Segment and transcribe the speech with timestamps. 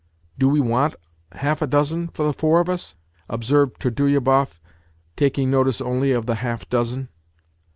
[0.39, 0.95] "Do we want
[1.33, 2.95] half a dozen for the four of us?"
[3.29, 4.59] observed Trudolyubov,
[5.15, 7.09] taking notice only of the half dozen.